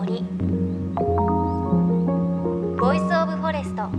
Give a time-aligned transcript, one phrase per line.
[0.00, 0.24] 森。
[2.78, 3.90] Voice of Forest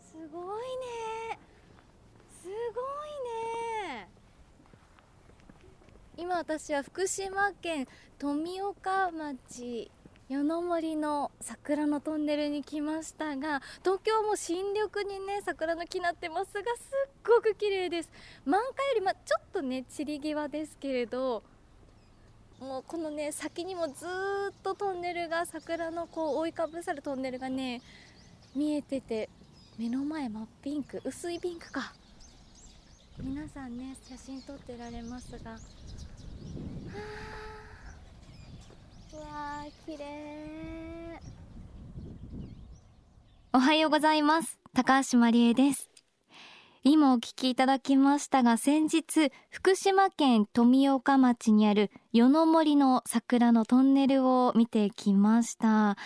[0.00, 1.38] すごいね。
[2.40, 3.16] すごい
[3.92, 4.08] ね。
[6.16, 7.86] 今私は福島県
[8.18, 9.90] 富岡町。
[10.28, 18.10] 夜の森の桜のトンネルに来ましたが東京も新緑にね桜の木なってますがすっごく綺麗です。
[18.44, 21.42] 満開よりまちょっとね散り際ですけれど
[22.60, 27.80] もうこのね先にもずーっとトンネルが桜のこう覆いかぶさるトンネルがね
[28.54, 29.30] 見えてて
[29.78, 31.94] 目の前真っピンク薄いピンクか。
[33.18, 35.56] 皆さんね写真撮ってられますがは
[37.34, 37.37] あ。
[39.20, 41.20] わー綺麗
[43.52, 44.58] おはようございます。
[44.74, 45.90] 高橋まりえです。
[46.84, 55.96] 今お聞きいただきましたが先日福島県富岡町にある夜の森の桜のトンネルを見てきました。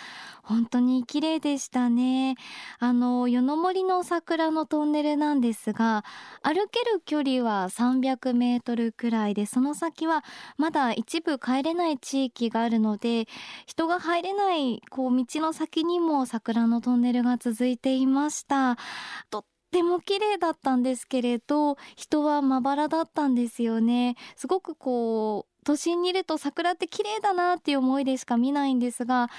[0.41, 2.35] 本当に綺麗でしたね。
[2.79, 6.03] あの夜の森の桜のトンネルなんですが
[6.41, 10.23] 歩ける距離は300メートルくらいでその先は
[10.57, 13.27] まだ一部帰れない地域があるので
[13.67, 18.77] 人が入れないこう道の先にも桜のトンネルが続いていました。
[19.29, 24.15] とっても綺麗だったんですけれど人はまばらだったんですよね。
[24.35, 29.29] すごくこう都心にいると桜って綺麗だなっていう思いでしか見ないんですが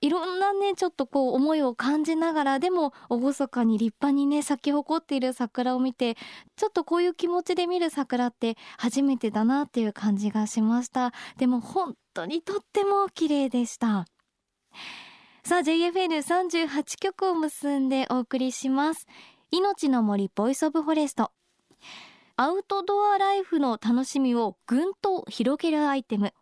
[0.00, 6.16] いろんなねちょっとこう思いを感じながらでも厳かに立派にね咲き誇っている桜を見て
[6.56, 11.12] ちょっとこういう気持ちで見る桜って初めてだなっていう感じがしました。
[11.36, 14.06] でも本当にとっても綺麗でした。
[15.44, 19.06] さあ JFN38 曲を結んでお送りします。
[19.56, 21.30] 命の森 Voice of Forest。
[22.34, 26.34] アウトドアライフの楽しみをぐんと広げるアイテム。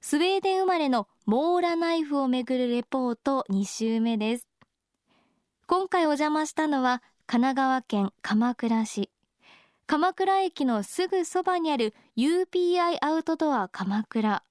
[0.00, 4.48] スウェーデン生まれのモーラナイフをめぐるレポート2週目です。
[5.66, 9.10] 今回お邪魔したのは神奈川県鎌倉市。
[9.86, 14.42] 鎌倉駅のすぐそばにある UPI アウトドア鎌倉。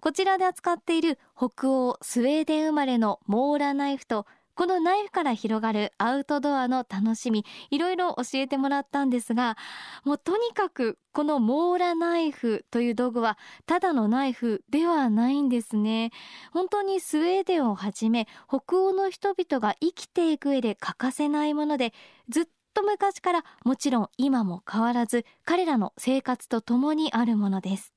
[0.00, 9.56] こちらで扱っている北欧スウェーデン生まれのモーラナイフとこのナイフから広がるアウトドアの楽しみいろいろ教えてもらったんですが
[10.04, 16.10] もうとにかくこのモーラナイフという道具はただのナイフではないんですね。
[16.52, 21.92] 本当にスウェーデンをはじめ北欧の人々が生きていく上で欠かせないもので
[22.28, 27.92] ずっと昔からもちろん今も変わらず彼らの生活とともにあるものです。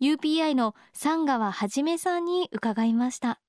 [0.00, 3.40] UPI の三川はじめさんに伺いました。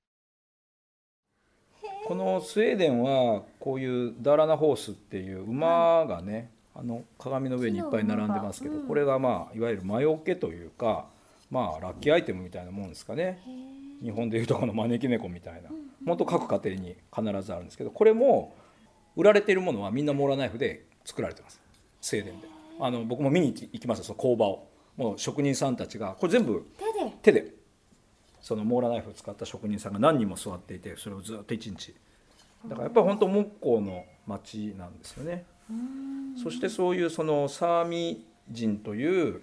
[2.12, 8.86] このスウェーデンはこういうダーラナホースっていう馬がね、あの鏡の上にいっぱい並んでますけど、うん。
[8.86, 11.06] これがまあいわゆる魔除けというか
[11.50, 13.42] まあラッキーアイテムみたいなもんですかね。
[14.04, 15.70] 日本でいうとこの招き猫みたいな。
[16.06, 18.58] 本当各家庭に必ずあるんですけどこれも
[19.16, 21.62] 売られているものはみんなモーラナイフで作られてます。
[22.02, 22.48] スウェーデンで。
[22.82, 24.48] あの僕も見に行きましたその工場。
[24.48, 24.68] を
[24.98, 26.68] もう職人さんたちがこれ全部
[27.22, 27.42] 手で？
[27.42, 27.54] 手で
[28.42, 31.94] そのモーラナイフを使った職人さんが何人も座っていてそれをずっと一日。
[32.66, 35.46] だからやっぱり本当木工の町なんですよね。
[36.42, 39.42] そしてそういうそのサーミ人という、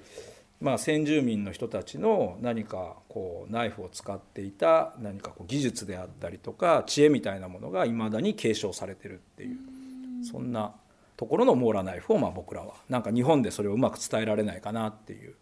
[0.60, 9.56] まあ、先住民の人たちの何かこうナイフを使っていた何かこう技術であったりとか知恵みたいなものがいまだに継承されてるっていう
[10.24, 10.72] そんな
[11.16, 12.74] ところのモーラナイフをまあ僕らは。
[12.88, 15.34] なんか日本でそれをうまく伝えられないかなっていう。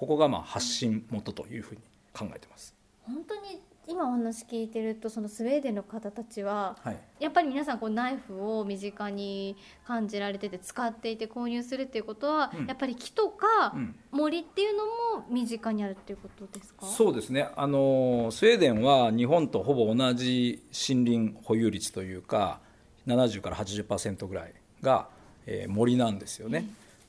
[0.00, 1.80] ここがまあ発信元というふうに
[2.14, 2.79] 考えてます。
[3.10, 6.96] 本当に今お話聞いてるとそのスウェーデンの方たちははい。
[7.18, 12.66] やっぱり皆さんこうナイフを身近に感じられてて使っていて購入するっていうことは、うん。
[12.66, 13.96] やっぱり木とかうん。
[14.12, 14.90] 森っていうのも
[15.28, 16.86] 身近にあるっていうことですか？
[16.86, 17.48] そうですね。
[17.56, 22.60] あのスウェーデンは日本とほぼ同じ森林保有率というか
[23.06, 25.08] 70から80%ぐらいが、
[25.46, 26.64] えー森なんですよね。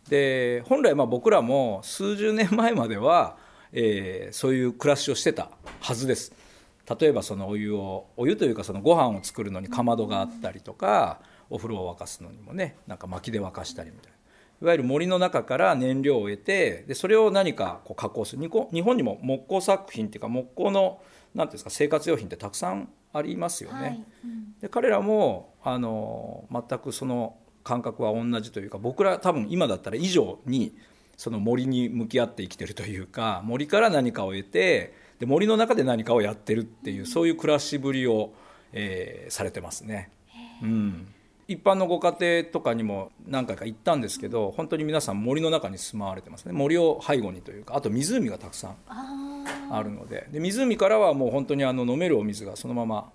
[0.09, 3.37] で本来まあ僕らも数十年前までは、
[3.73, 6.33] えーそういう暮らしをしてたはずです。
[6.99, 11.19] 例えばそのお湯をお湯というかそのご飯を作るのにかまどがあったりとか
[11.49, 14.17] お風呂を沸かすのにもねなんか薪で沸かしたりみたいな
[14.61, 21.01] いわゆる森の中から燃料を得てでそれを何かこう加工する日本にも木工作品っていうか木工の
[21.33, 23.79] なんていうんですか生活用品ってたくさんありますよね。
[23.79, 30.75] はいうんで彼らもあの全くその感覚は同じというか僕ら多分今だったら以上に
[31.21, 38.33] その森に向き合って生きてるというか森から何かを得てで森の中で何かをやってるっていうそういう暮らしぶりを、
[38.73, 40.09] えーされてますね。
[40.63, 41.13] うん、
[41.47, 46.53] 一般のご家庭とかにも何回か行ったんですけど本当に皆さん森の中に住まわれてますね。
[46.53, 48.75] 森を背後にというかあと湖がたくさん
[49.69, 50.27] あるので。
[50.31, 53.11] で湖からはもう本当にあの飲めるお水がそのまま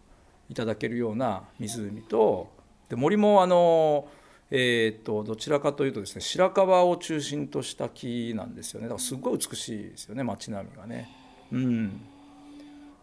[0.49, 2.55] いただけるような湖と
[2.88, 4.06] で森もあの、
[4.51, 11.09] えー、とどちらかというとですね白樺を中心とした木なんですよねだからすごい美しいですよね街並みがね。
[11.53, 12.01] うん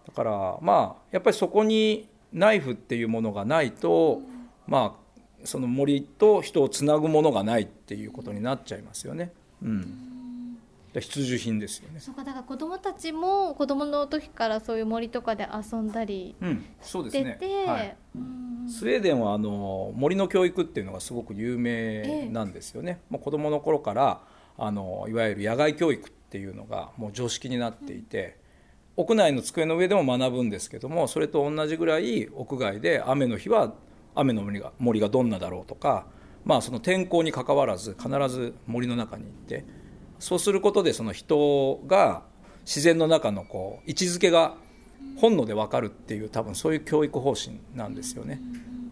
[0.06, 4.22] だからまあやっぱりそこにナイフっていうものがないと、
[4.68, 5.04] まあ
[5.46, 9.32] その森と人をつなぐものがないっていうことになっちゃいますよね。
[9.62, 10.10] うん
[10.94, 12.00] 必需品ですよね。
[12.00, 17.66] そうかだから子供たちも子供の時からそういう森とかで遊んだりうん、そうですね。
[17.68, 17.98] はい
[18.68, 23.02] スウェーデンはあの森の教育っていうのがすごく有名なんですよね。
[23.10, 24.22] もう子供の頃から
[24.58, 28.38] あのいわゆる野外教育っていうのがもう常識になっていて、
[28.96, 33.74] 屋内の机の上でも学ぶんですけども、それと同じぐらい屋外で雨の日は
[34.16, 36.06] 雨の森が森がどんなだろうとか、
[36.46, 39.66] まあその天候にかかわらず必ず森の中に行って。
[40.20, 42.24] そうすることでその人が
[42.66, 44.56] 自然の中のこう位置づけが
[45.18, 48.42] 本能で分かるっていう多分そういう教育方針なんですよね。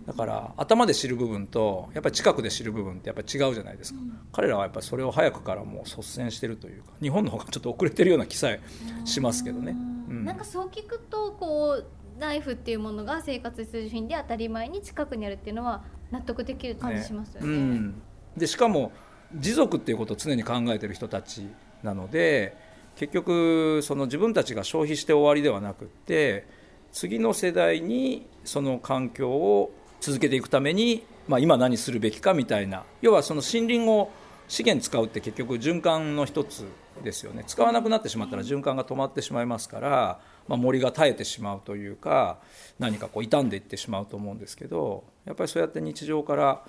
[0.05, 3.99] だから頭で知る部分とやっぱり近くで知る部分ってやっぱり違うじゃないですか、
[4.33, 8.59] 彼らはやっぱりそれを早くからもう率先してるというか日本の方がちょっと遅れてるような気さえ
[9.05, 9.71] しますけどね、
[10.09, 17.47] うん、なんかそう聞くとこうナイフっていうものが生活必需品で当たり前に近くにあるっていうのは納得できる感じしますよね。
[17.47, 17.53] ね。
[17.53, 18.01] うん、
[18.35, 18.91] でしかも
[19.33, 21.47] 持続っていうことを常に考えてる人たち
[21.83, 22.55] なので
[22.95, 26.45] 結局その自分たちが消費して終わりではなくって
[26.91, 34.11] 次の世代にその環境を続けていくために、まあ、今何するべきかみたいな要はその森林を
[34.47, 36.67] 資源使うって結局循環の一つ
[37.03, 37.43] ですよね。
[37.47, 42.39] 使わなくなってしまったら循環が止まってしまいますから、まあ、森が耐えてしまうというか
[42.77, 46.61] 何かこう傷んでいってしまうと思うんですけどやっぱりそうやって日常から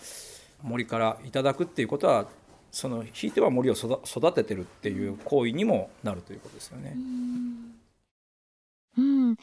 [0.63, 2.29] 森からいただくっていうことは
[2.73, 6.97] そのひいては森を育ててるっていう行為にもなるということですよね。
[8.99, 9.37] うん、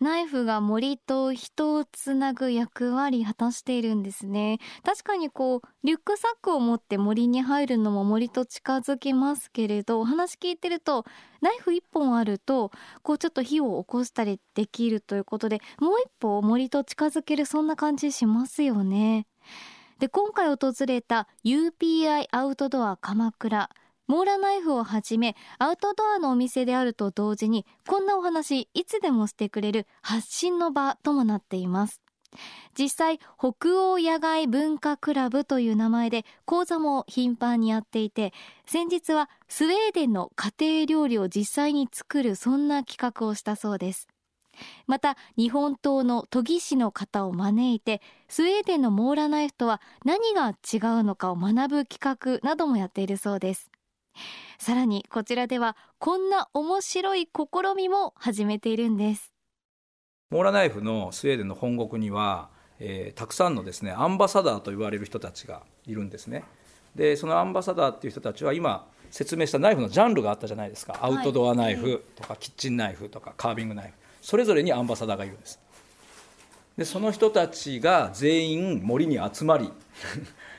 [0.00, 4.58] ナイフが森と人をつなぐ役割果たしているんですね。
[4.82, 11.04] 確かにこうリュックサックを持って森に入るのも森と近づきますけれどお話聞いてると
[11.42, 12.70] ナイフ1本あると
[13.02, 19.26] こうちょっと火を起こしたりできるということでもう一歩森と近づけるそんな感じしますよね。
[20.04, 23.70] で今回訪れた UPI アウトドア鎌倉
[24.06, 32.02] モーラナイフをはじめアウトドアのお店であると同時にこんなお話いつでもしてくれる発信の場ともなっています。
[32.78, 38.34] 実際北欧野外文化クラブという名前で講座も頻繁にやっていて
[38.66, 44.06] 先日はスウェーデンの家庭料理を実際に作るそんな企画をしたそうです。
[44.86, 53.70] また日本刀の研ぎ師の方を招いてスウェーデンのモーラナイフとは何が違うのかを学ぶ企画などもやっているそうです。
[54.58, 59.32] さらにこちらではこんな面白い試みも始めているんです。
[60.30, 62.48] モーラナイフのスウェーデンの本国には、
[62.78, 66.44] えー、たくさんのですねアンバサダーと言われる人たちがいるんですね。
[66.94, 70.98] でそのアンバサダーっていう人たちは今説明したナイフのジャンルがあったじゃないですか。
[71.00, 75.60] アウトドアナイフとかキッチンナイフとかカービングナイフそれぞれにアンバサダーがいるんです。
[76.78, 79.70] でその人たちが全員森に集まり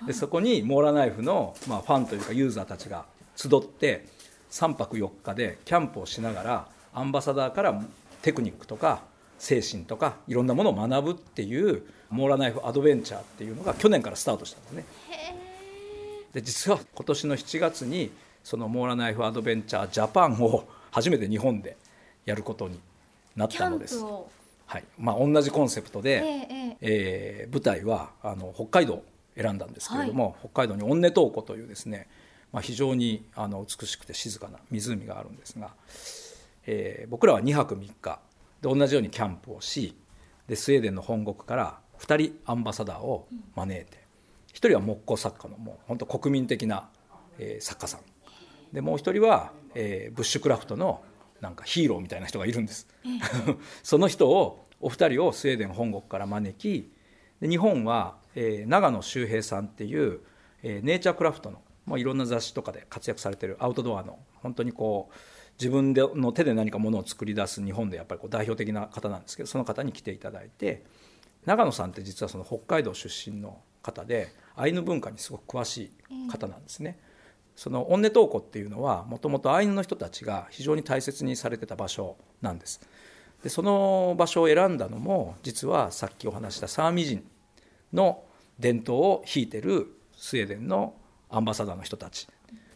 [0.06, 3.06] でそこにモーラナイフの、まあ、ファンというかユーザーたちが
[3.36, 4.06] 集って
[4.52, 7.84] 3泊4日でキャンプをしながらアンバサダーから
[8.22, 9.02] テクニックとか
[9.40, 11.82] 精神とかいろんなものを学ぶっていう
[12.12, 14.86] モーラナイフアドベンチャーっていうのが去年からスタートしたんですね。
[16.34, 18.12] で実は今年の7月に
[18.44, 21.76] そのモーラナイフアドベンチャージャパンを初めて日本で
[22.26, 22.80] やることに
[23.36, 24.04] なったのです。
[24.68, 24.84] はい。
[24.98, 32.08] まあ、同じコンセプトで、えー、えー、舞台はあの北海道を選んだんですけれども、はい、北海道にオンネトーコというですね、
[32.52, 35.72] まあ、非常にあの美しくて静かな湖があるんですが、
[36.66, 38.20] えー、僕らは2泊3日
[38.62, 39.96] で同じようにキャンプをし
[40.48, 46.88] でスウェーデンの本国から2人アンバサダーを招いて、うん、1人は木工作家のもう本当国民的な、
[47.38, 48.02] えー、作家さん。
[48.74, 51.02] でもう1人は、えー、ブッシュクラフトの
[51.46, 52.88] なんかヒーローみたいな人がいるんです、
[53.84, 56.92] その人をお二人をスウェーデン本国から招き
[57.40, 60.22] で日本は、えー、長野周平さんっていう、
[60.64, 65.16] えー、ネイチャークラフトの、まあ、いろんな雑誌とかで活躍されてるアウトドアの本当にこう
[65.60, 70.84] 自分での手で何かものを作り出す日本でやっぱりこう代表的な方なんですけどその方に来ていただいて
[71.46, 76.98] 長野さんって実はその北海道出身の方でアイヌ文化にすごく詳しい方なんですね。
[77.56, 82.82] そのオンネトーコっていうのはもともとアイヌの人たちが非常に大切にされてた場所なんです
[83.44, 87.24] でその場所を選んだのも実はさっきお話したサーミ人
[87.94, 88.24] の
[88.60, 90.96] 伝統を引いてるスウェーデンの
[91.30, 92.28] アンバサダーの人たち、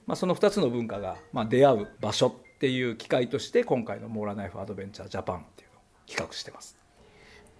[0.05, 6.78] まあ、その2つの文化がまあ出会う場所っていう機会として今回のモーラナイフアドベンチャージャパンっていうのを企画してます。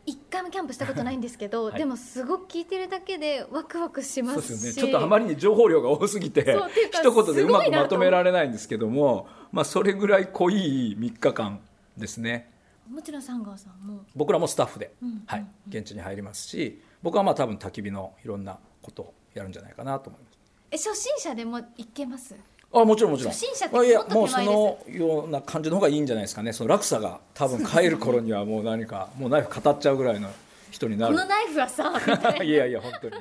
[0.10, 4.74] 一回もキャンプしたことないんですけど、はい、でもすごく聞いてるだけでワクワクしますそうですね。
[4.74, 6.58] ちょっとあまりに情報量が多すぎて
[6.92, 11.60] 一言でうまくまとめられないんですけどもまあそれぐらい濃い3日間
[11.96, 12.50] ですね。
[12.90, 14.04] もちろんサンガーさんも。
[14.16, 20.40] 僕らもスタッフで、うん、はい、現地に入りますし僕はまあ多分焚き火のいろんなことをやるんじゃないかなと思います。
[20.72, 22.36] え初心者でも行けます？
[22.72, 23.34] あもちろんもちろん。
[23.34, 26.54] 初心者っていやもうそのような感じの方がいいんじゃないですかね。
[26.54, 30.30] その落差が多分帰る頃にはもう何かもうナイフ語っちゃうぐらいの
[30.70, 31.16] 人になる。
[31.16, 31.92] このナイフはさ
[32.44, 33.16] いやいや本当に。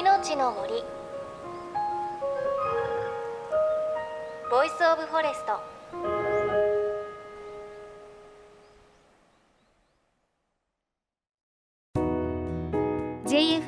[0.00, 0.82] 命の森。
[4.50, 6.23] Voice of Forest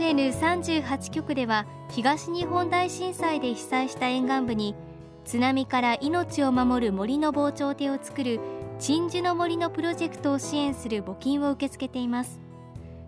[0.06, 4.76] JFN38 局では東日本大震災で被災した沿岸部に
[5.24, 8.38] 津波から命を守る森の防潮堤を作る
[8.78, 12.38] 鎮守の森のプロジェクトを支援する募金を受け付けています。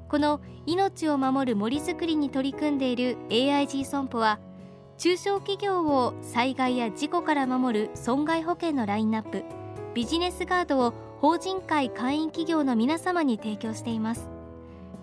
[0.09, 4.40] この命を守る森づくりに取り組んでいる AIG 損保は
[4.97, 9.45] 中小企業を災害や事故から守る損害保険のラインナップ
[9.95, 14.28] ビジネスガードを法人会会員企業の皆様に提供しています。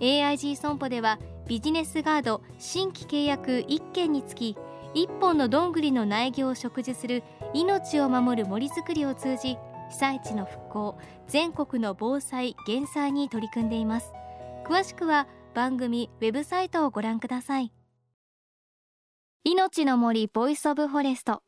[0.02, 4.58] AIG 損保ではビジネスガード新規契約1件につき
[4.96, 7.22] 1本のどんぐりの苗木を植樹する
[7.54, 9.58] 命を守る森づくりを通じ
[9.92, 10.98] 被災地の復興
[11.28, 14.12] 全国の防災減災に取り組んでいます。
[14.66, 17.72] 詳しくは番組ウェブサイトをご覧ください。
[19.44, 21.44] 命の森ボイスオブフォレスト。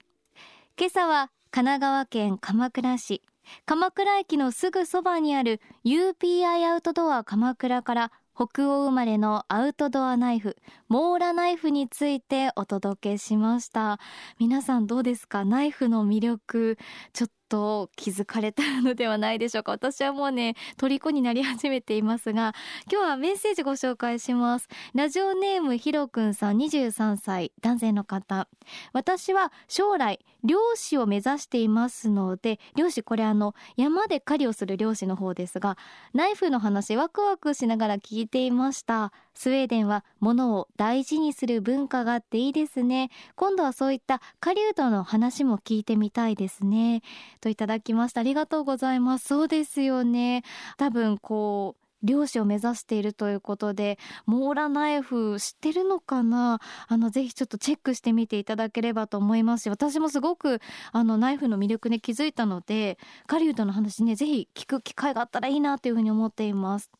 [0.79, 3.23] 今朝は神奈川県鎌倉市。
[3.65, 10.57] 鎌倉駅のすぐそばにある UPI アウトドア鎌倉から北欧生まれのアウトドアナイフ
[10.89, 13.99] モーラナイフについてお届けしました。
[14.37, 15.43] 皆さんどうですか？
[15.43, 16.77] ナイフの魅力
[17.13, 19.71] ちょっと気づかれたのではないでしょうか？
[19.71, 22.53] 私はもうね虜になり始めていますが
[22.91, 24.67] 今日はメッセージご紹介します。
[24.93, 28.47] ラジオネームひろくんさん23歳男性の方。
[28.93, 35.77] 私は将来漁師を目指していますので漁師これあの山で狩りをする漁師の方ですが
[36.13, 39.11] ナイフの話ワクワクしながら聞いていました。
[39.33, 43.11] スウェーデンは物を大事にする文化があっていいですね。
[43.35, 47.03] 今度はそういった狩人の話も聞いてみたいですね。
[47.39, 48.21] といただきました。
[48.21, 49.27] ありがとうございます。
[49.27, 50.43] そうですよね。
[50.77, 56.59] 多分こう漁師を目指しているということでモーラナイフ知ってるのかな？
[56.87, 60.59] あのぜひちょっとチェックしてみていただければと思いますし私もすごく
[60.91, 66.91] あのナイフの魅力に気づいたので狩人の話ねぜひ聞く機会があったらいいなというふうに思っています。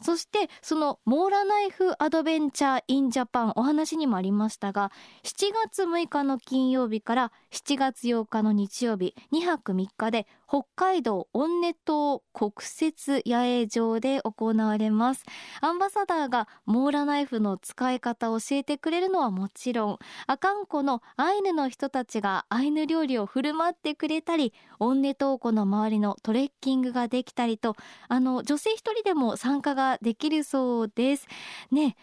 [0.00, 4.90] そしてそのモーラナイフアドベンチャーインジャパンお話にもありましたが
[5.24, 15.24] 7月6日の金曜日から7月8日の日曜日2泊3日で北海道温根島国設野営場で行われます。
[15.62, 27.74] アンバサダーがモーラナイフの使い方を教えてくれるのはもちろん阿寒湖のアイヌの人たちがアイヌ料理を振る舞ってくれたり温根島湖の周りのトレッキングができたりと
[28.08, 31.26] あの女性一人でも参加ができるそうです。
[31.70, 31.96] ね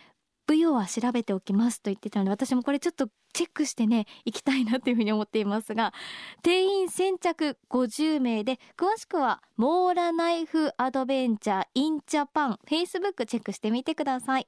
[0.48, 5.94] 舞踊は調べておきますと言ってたので私もこれちょっとチェックしてね行きたいなというふうに思っていますが
[6.42, 14.48] 定員先着50名で詳しくはモーラナイフアドベンチャーインジャパンフェイスブックチェックしてみてください。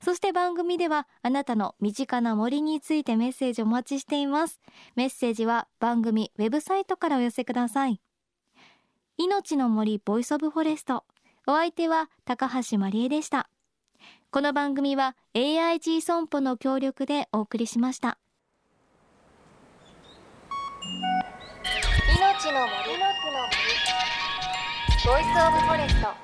[0.00, 4.60] そして番組ではあなたの身近な森についてメッセージお待ちしています。
[4.96, 8.00] メッセージは番組ウェブサイトからお寄せください。
[9.18, 11.04] 命の森ボイスオブフォレスト。
[11.44, 13.48] お相手は高橋真理恵でした。
[14.30, 18.18] この番組は AIG 損保の協力でお送りしました。
[22.16, 22.98] 命の森。
[22.98, 23.12] の森
[25.04, 26.21] ボイスオブフォレスト